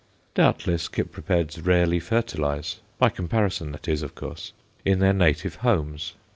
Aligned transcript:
Doubtless 0.33 0.89
Cypripeds 0.89 1.63
rarely 1.63 1.99
fertilize 1.99 2.79
by 2.97 3.09
comparison, 3.09 3.71
that 3.73 3.87
is, 3.87 4.01
of 4.01 4.15
course 4.15 4.51
in 4.83 4.97
their 4.97 5.13
native 5.13 5.57
homes. 5.57 6.15